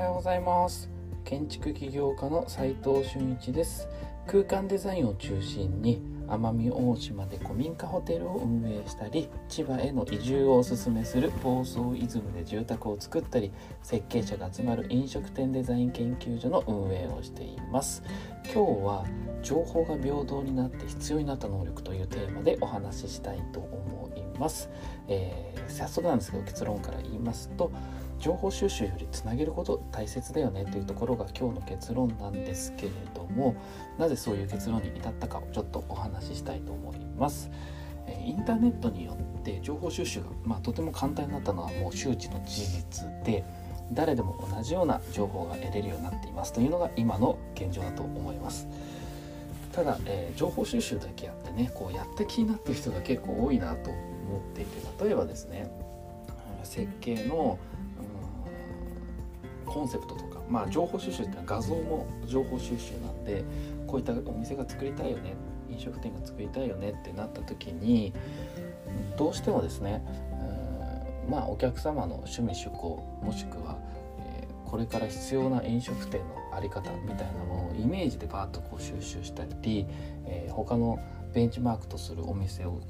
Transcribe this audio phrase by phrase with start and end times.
[0.00, 0.88] はようございます。
[1.24, 3.86] 建築起業家の斉藤俊一です。
[4.26, 13.52] 空間デザインを中心に奄美大島で古民家ホテルを運営したり千葉への移住をおすすめする房総イズムで住宅を作ったり
[13.82, 18.02] 設計者が集まる飲食店デザイン研究所の運営をしています。
[18.44, 19.04] 今日は
[19.42, 24.70] 情報が平等になって必要になった能力というテーマでお話ししたいと思います、
[25.08, 27.70] えー、早速なんですけど結論から言いますと
[28.20, 33.56] 情報収集よりつなげること大切だよねというところが今日の結論なんですけれども
[33.98, 37.50] なぜそういう結論に至ったかをちょっとお話ししたいと思います。
[38.24, 43.44] インターネットによって情報収集が、まあ、とても簡単になったのはもう周知の事実で
[43.92, 48.68] 誰でも同じような情報が得れるようになっていますというのが今の現状だと思います。
[49.72, 55.70] ただ、えー、情報収集だけやってねこうやって気になってる人が結構多いなと思っていて例えばですね
[56.64, 57.58] 設計の
[59.70, 63.44] コンセプトとか、まあ、情報収集ってのは画像も情報収集なんで
[63.86, 65.34] こういったお店が作りたいよね
[65.70, 68.12] 飲食店が作りたいよねってなった時に
[69.16, 70.02] どうしてもですね
[71.28, 73.78] まあお客様の趣味趣向もしくは、
[74.18, 79.86] えー、これから必要な飲食店の在り方みたいなものをイメージでバーッとこう収集したり、
[80.26, 80.98] えー、他の
[81.32, 82.80] ベンチマークとするお店を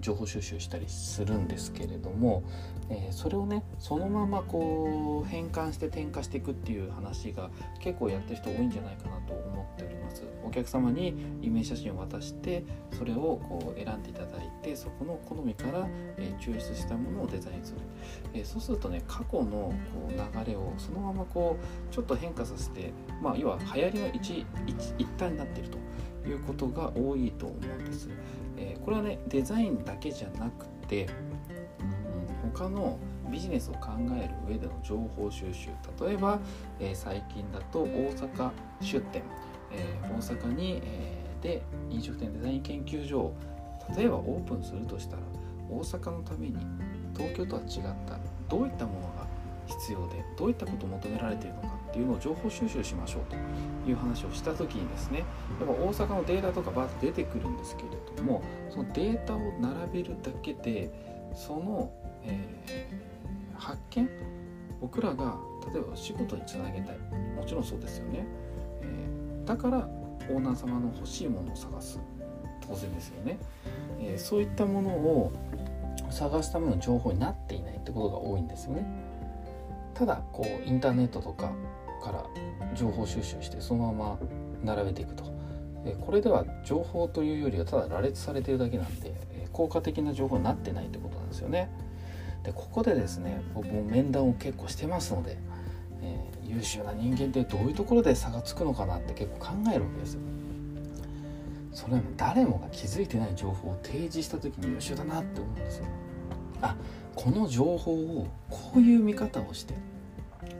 [0.00, 2.42] 情報収集したりするんですけれども、
[2.90, 10.24] えー、それをねそのままこう変換して転化していくっていう話が結構やってる人多いんじゃないかなと思っております。
[10.44, 11.08] お客様に
[11.42, 17.80] イメージ写真を渡してそれをこう選んでいただいてそこの好みから、え、抽出したものをデザインする、
[18.32, 19.74] えー、そうするとね過去のこ
[20.08, 24.46] う流れをそのままこうちょっと変化させてまあ要は流行りの一
[24.96, 25.78] 一体になっていると。
[26.28, 28.08] いうことが多いと思うんです。
[28.56, 31.08] えー、これはねデザインだけじゃなくて、
[32.44, 32.98] うん、他の
[33.30, 35.68] ビジネスを考える上での情報収集。
[36.00, 36.38] 例えば、
[36.80, 39.22] えー、最近だと大阪出店、
[39.72, 43.36] えー、大阪に、えー、で飲食店デザイン研究所を
[43.96, 45.22] 例えばオープンするとしたら
[45.70, 46.56] 大阪のために
[47.16, 48.18] 東京とは違った
[48.48, 49.26] どういったものが
[49.66, 51.77] 必要でどういったことを求められているのか。
[51.98, 53.36] っていうのを情報収集しましょうと
[53.90, 55.24] いう話をした時にですね
[55.58, 60.92] やっぱ大阪のデータとかバーッと出てくるんですけれどもそのデータを並べるだけで
[61.34, 61.92] その、
[62.22, 64.08] えー、発見
[64.80, 65.38] 僕らが
[65.72, 66.98] 例えば仕事につなげたい。
[67.36, 68.26] もちろんそうですよね、
[68.82, 69.78] えー、だから
[70.30, 72.00] オーナー様の欲しいものを探す。
[72.60, 73.38] 当然ですよね、
[73.98, 75.32] えー、そういったものを
[76.10, 78.86] 探すための情報になっていないってことが多いんですよね。
[79.94, 81.50] ただこうインターネットとか
[81.98, 82.24] から
[82.74, 84.18] 情報収集してそのま
[84.62, 85.24] ま並べていくと。
[85.84, 91.70] えこれでは情報というよりはただ羅列されてるだけなんでえ効果的な情報になってないってことなんですよね。
[92.42, 95.38] でここでですね僕も面談を結構してますので、
[96.02, 100.20] えー、優秀な人間ってどういうところで差がつくのかなって結構考えるわけですよ。
[101.72, 105.84] それは誰もが気づいてない情報を提示した時に優秀だなって思うんですよ。
[106.60, 106.76] あ
[107.14, 109.74] この情報をこういう見方をして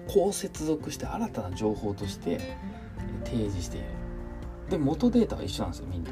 [0.09, 2.57] こう接続して新たな情報として
[3.25, 3.87] 提示している
[4.71, 6.11] で元データは一緒なんですよみんな。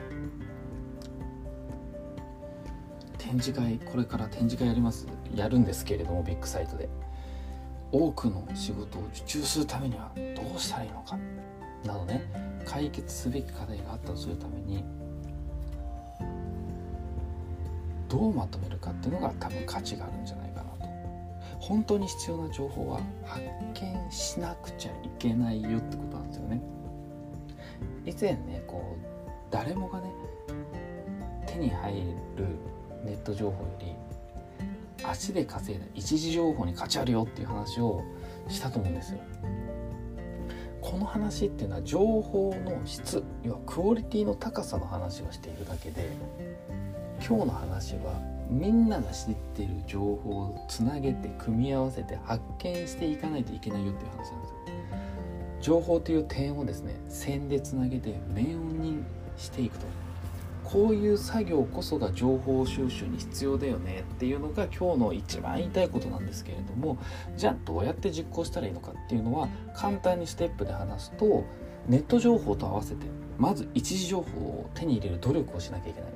[3.18, 5.06] 展示会これから展示会やります。
[5.34, 6.88] やるんですけれどもビッグサイトで。
[7.92, 11.18] 多くの仕事を受注するためにはどうしたらいいのか。
[11.84, 12.30] などね
[12.64, 14.84] 解決すべき課題があったとするために
[18.08, 20.45] どうまとめるかっていうのが多分価値があるんじゃないか
[21.66, 23.42] 本当に必要な情報は発
[23.74, 26.62] 見しなくちゃいけないよってことなんですよね。
[28.04, 29.06] 以前ねこう
[29.50, 30.12] 誰もがね
[31.44, 32.46] 手に入る
[33.04, 33.94] ネット情報より
[35.04, 38.04] 足で稼いだ一時情報に価値あるよっていう話を
[38.48, 39.18] したと思うんですよ。
[40.96, 46.08] この話っていうのは情報の質要はクオリティの高さの話をしているだけで
[47.18, 48.18] 今日の話は
[48.48, 54.56] みんなが知っている情報をつなげて組み合わせて発見していかないといけないよっていう話なんですよ。
[55.60, 59.04] 情報という点をですね線でつなげて面に
[59.36, 59.84] していくと
[60.72, 66.98] こういう作業こそが情報収集に必要だよねっていうのが今日の一番言いたいことなんですけれども
[67.36, 71.44] じゃあどうやって実行したらいいのかっていうのは簡単にステップで話すと
[71.88, 73.06] ネット情報と合わせて
[73.38, 76.10] まず一時情報を手に入れる努力をしなきゃいけない。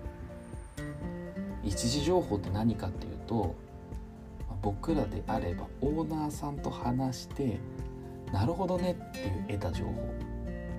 [1.63, 3.55] 一時情報って何かっていうと
[4.63, 7.59] 僕らであればオーナーさんと話して
[8.33, 9.93] なるほどねっていう得た情報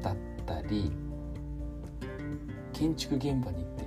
[0.01, 0.15] だっ
[0.45, 0.91] たり
[2.81, 3.85] 建築現場に行って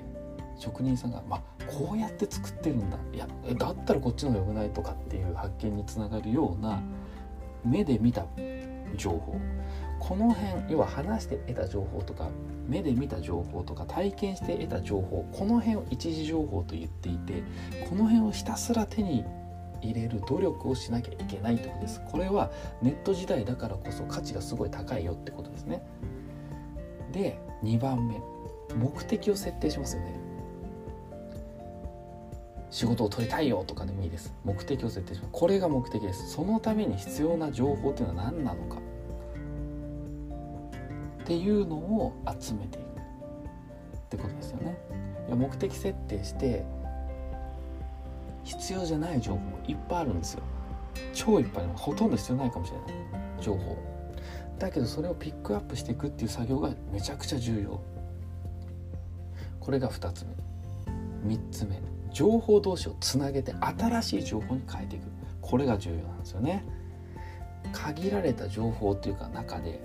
[0.57, 2.97] 職人さんが、まあ、こうやって作ってるんだ。
[3.13, 3.27] いや
[3.59, 6.81] だったらこっちの方がよくないとかっていう発見につながるような
[7.65, 8.25] 目で見た
[8.97, 9.37] 情報。
[9.99, 12.29] この辺要は話して得た情報とか
[12.69, 17.43] 目で見た情報とか体験して得た情報この辺を一時情報と言っていて
[17.89, 19.25] この辺をひたすら手に
[19.83, 22.01] 入れる努力をしなきゃいけないってことです。
[22.11, 25.85] これはネット時代だからこそ価値がすごい高いよってことですね。
[27.13, 28.34] で2番目。
[28.77, 30.15] 目的を設定しますよね。
[32.71, 34.35] 仕事を取りたいよとかでもいいです。
[34.45, 35.31] 目的を設定します。
[35.33, 36.29] これが目的です。
[36.31, 38.79] そのために必要な情報っていうのは何なのか。
[41.23, 42.85] っていうのを集めていく。
[42.85, 44.77] ってことですよね。
[45.29, 46.65] いや目的設定して
[48.43, 50.43] 必要じゃない情報もいっぱいあるんですよ。
[51.13, 52.87] 超いっぱいほとんど必要ないかもしれない。
[53.41, 53.77] 情報。
[54.59, 57.81] だけどそれをピックアップしていくっていう作業がめちゃくちゃ重要。
[59.65, 60.27] これが2つ
[61.25, 61.35] 目。
[61.35, 61.81] 3つ目。
[62.13, 65.05] 情報同士をつなげて新しい情報に変えていく。
[65.41, 66.65] これが重要なんですよね。
[67.73, 69.81] 限られた情報というか中で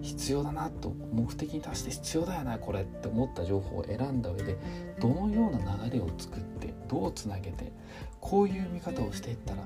[0.00, 4.56] 必要だなと目的に達して必要だよなこれって思った情報を選んだ上で
[4.98, 7.72] どのような流れを作ってどうつなげて
[8.20, 9.62] こういう見方をしていったら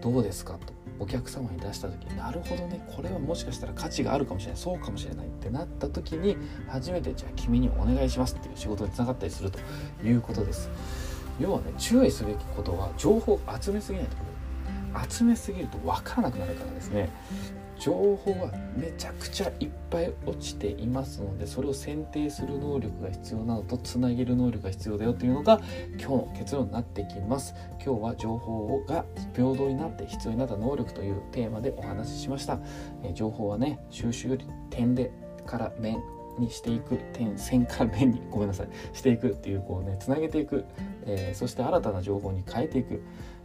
[0.00, 0.77] どうですかと。
[1.00, 6.36] お客様に出した時になるほどねこれはもしかしたら価値があるかもしれないそうかもしれないってなった時に
[6.68, 9.58] 初めてじゃあ君にお願いしますっていう仕事につながったりすると
[10.04, 10.70] いうことです。
[11.40, 14.16] 要はね注意すべきことは情報を集めすぎないと
[15.08, 17.10] 集めすぎると分からなくなるからですね。
[17.78, 25.60] 情報はめちゃくちゃいっぱい落ちていますのでそれを選定する能力が必要なのとつなげる能力が必要だよというのが
[25.92, 27.54] 今日の結論になってきます。
[27.84, 32.58] 今日は情報が平等になって必要になった能力というテーマでお話ししました、
[33.04, 35.12] え情報はね収集より点で
[35.46, 36.02] から面
[36.38, 40.64] にしていく点線から面にごめんなさいしていくっていうこうねつなげていく、
[41.04, 43.02] えー、そして新たな情報に変えていく、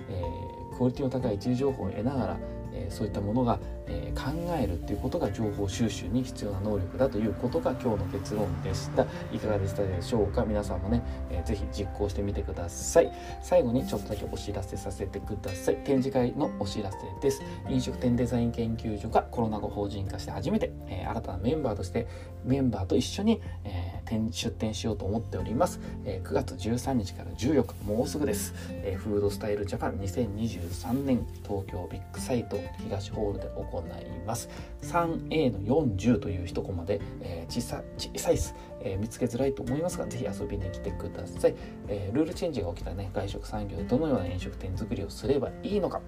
[0.09, 2.37] えー、クオリティの高い一時情報を得ながら
[2.73, 9.05] えそういったものが、え考えるっていうことが情報収集に必要な能力だということが今日の結論でした。
[9.31, 10.43] いかがでしたでしょうか？
[10.45, 13.11] 皆さんもね、えー、ぜひ実行してみてください。
[13.41, 15.75] 最後にちょっとだけお知らせさせてください。
[15.83, 17.43] 展示会のお知らせです。
[17.69, 22.07] 飲食店デザイン研究所がコロナ後法人化して初めて、えー、新たなメンバーとして
[22.43, 23.92] メンバーと一緒に、えー、
[24.31, 34.49] 出店しようと思っております、え9月13日から14日もうすぐです、えフードスタイルジャパン2023年東京ビッグサイト東ホールで行います。
[34.83, 41.55] 3A の40という一コマで、えー、小さ小さいです、えー、見つけづらいと思いますがぜひ遊びに来てください、
[41.87, 46.01] えー、ルールチェンジが起きたね外食産業でどのような飲食店作りをすればいいのか。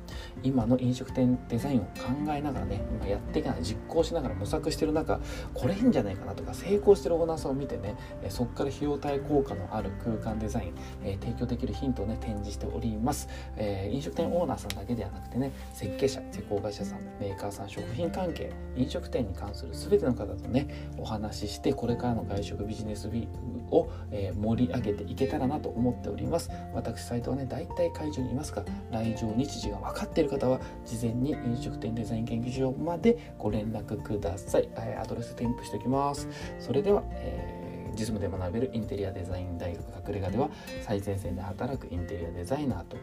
[0.43, 1.89] 今の飲食店デザインを考
[2.29, 5.19] えながらね今やっていかない実行しながら模索してる中
[5.53, 13.27] これいいんじゃないかなとか成功してるオーナーさんを見てね、えそこから費用対効果のある空間デザイン、え提供できるヒントをね展示しております、
[13.57, 23.27] え飲食店オーナーさんだけではなくてね設計者施工会社さんメーカーさん食品関係飲食店に関する全ての方とねお話ししてこれからの外食ビジネスウィー
[23.69, 26.49] クを、え、盛り上げていけたらなと思っております。
[26.73, 36.27] 私サイトはね大体会場にいますが来場日時が分かっている方は事前に飲食店デザイン研究所までご連絡ください、え、アドレス添付しておきます。
[36.59, 37.65] それでは、えー
[37.95, 40.49] 実務で学べるインテリアデザイン大学隠れ家では
[40.81, 42.97] 最前線で働くインテリアデザイナーと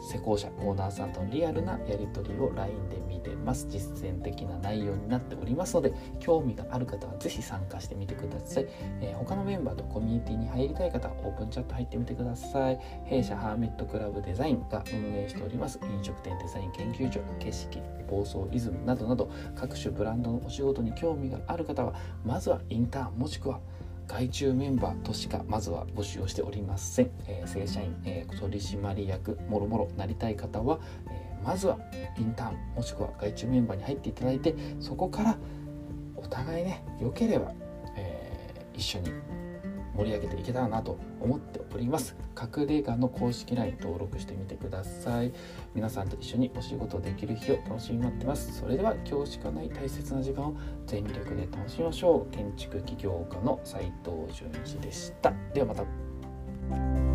[0.00, 3.66] 施工者オーナーさんとのリアルなやり取りを LINE で見てます。
[3.68, 8.66] 実践的な内容になっておりますので興味がある方は是非参加してみてください、
[9.00, 12.78] えー、他のメンバーとコミュニティに入りたい方はオープンチャット入ってみてください。
[13.04, 15.80] 弊社ハーミットクラブデザインが運営しております。
[15.82, 23.60] 飲食店デザイン研究所景色暴走イズムなどなど各種ブランドのお仕事に興味がある方はまずはインターンもしくは
[24.08, 31.78] 外注メンバーとしかまずは募集をしておりません、えー、正社員、えー、取締役もろもろなりたい方は、えー、まずは
[32.18, 35.38] インターンもしくは外注メンバーに入っていただいてそこから
[36.16, 37.52] お互いね良ければ、
[37.96, 39.12] え一緒に
[39.98, 42.16] 盛り上げていけたらなと思っております。
[42.40, 45.32] 隠れ家の公式 LINE 登録してみてください。
[45.74, 48.56] 皆さんと一緒にお仕事できる日を楽しみに待ってます。
[48.56, 52.32] それでは今日しかない大切な時間を全力で楽しみましょう。
[52.32, 55.32] 建築起業家の斉藤淳一でした。
[55.52, 57.07] ではまた。